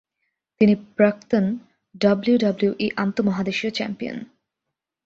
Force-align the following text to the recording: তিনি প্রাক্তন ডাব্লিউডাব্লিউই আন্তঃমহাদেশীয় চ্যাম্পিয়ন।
তিনি 0.61 0.73
প্রাক্তন 0.97 1.45
ডাব্লিউডাব্লিউই 1.95 2.87
আন্তঃমহাদেশীয় 2.95 3.71
চ্যাম্পিয়ন। 3.71 4.17